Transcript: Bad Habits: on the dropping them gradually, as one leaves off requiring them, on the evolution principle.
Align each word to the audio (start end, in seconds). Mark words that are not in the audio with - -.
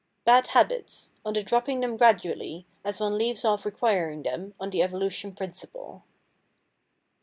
Bad 0.25 0.47
Habits: 0.47 1.11
on 1.23 1.33
the 1.33 1.43
dropping 1.43 1.81
them 1.81 1.95
gradually, 1.95 2.65
as 2.83 2.99
one 2.99 3.19
leaves 3.19 3.45
off 3.45 3.65
requiring 3.67 4.23
them, 4.23 4.55
on 4.59 4.71
the 4.71 4.81
evolution 4.81 5.31
principle. 5.35 6.05